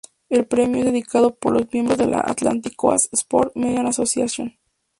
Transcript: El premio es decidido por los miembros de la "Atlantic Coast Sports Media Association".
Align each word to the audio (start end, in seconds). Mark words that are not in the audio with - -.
El 0.29 0.47
premio 0.47 0.79
es 0.83 0.93
decidido 0.93 1.35
por 1.35 1.53
los 1.53 1.71
miembros 1.71 1.99
de 1.99 2.07
la 2.07 2.21
"Atlantic 2.21 2.75
Coast 2.75 3.13
Sports 3.13 3.55
Media 3.55 3.83
Association". 3.87 4.57